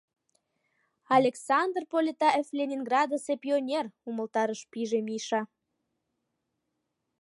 [1.17, 5.41] —Александр Полетаев Ленинградысе пионер,— умылтараш пиже Миша.